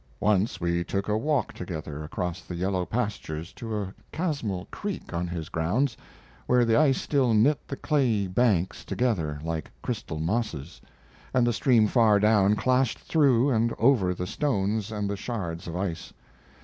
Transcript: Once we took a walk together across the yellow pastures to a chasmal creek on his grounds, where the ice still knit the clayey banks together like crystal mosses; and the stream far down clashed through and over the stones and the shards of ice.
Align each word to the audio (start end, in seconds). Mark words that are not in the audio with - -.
Once 0.19 0.59
we 0.59 0.83
took 0.83 1.07
a 1.07 1.15
walk 1.15 1.53
together 1.53 2.03
across 2.03 2.41
the 2.41 2.55
yellow 2.55 2.87
pastures 2.87 3.53
to 3.53 3.77
a 3.79 3.93
chasmal 4.11 4.65
creek 4.71 5.13
on 5.13 5.27
his 5.27 5.47
grounds, 5.47 5.95
where 6.47 6.65
the 6.65 6.75
ice 6.75 6.99
still 6.99 7.35
knit 7.35 7.59
the 7.67 7.75
clayey 7.77 8.25
banks 8.25 8.83
together 8.83 9.39
like 9.43 9.69
crystal 9.83 10.17
mosses; 10.19 10.81
and 11.35 11.45
the 11.45 11.53
stream 11.53 11.85
far 11.85 12.19
down 12.19 12.55
clashed 12.55 12.97
through 12.97 13.51
and 13.51 13.73
over 13.77 14.11
the 14.15 14.25
stones 14.25 14.91
and 14.91 15.07
the 15.07 15.15
shards 15.15 15.67
of 15.67 15.75
ice. 15.77 16.11